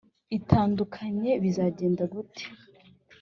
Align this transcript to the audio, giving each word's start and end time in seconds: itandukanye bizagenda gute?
itandukanye 0.37 1.31
bizagenda 1.43 2.03
gute? 2.13 2.43